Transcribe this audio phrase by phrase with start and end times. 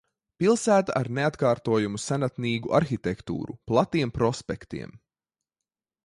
[0.43, 4.97] Pilsēta ar neatkārtojamu senatnīgu arhitektūru, platiem prospektiem.